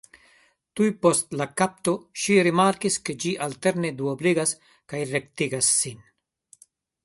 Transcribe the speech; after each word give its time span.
Tuj 0.79 0.87
post 1.05 1.35
la 1.41 1.47
kapto 1.61 1.93
ŝi 2.23 2.39
rimarkis 2.49 2.97
ke 3.09 3.17
ĝi 3.25 3.35
alterne 3.49 3.93
duobligas 4.03 4.57
kaj 4.95 5.07
rektigas 5.15 5.73
sin. 5.79 6.05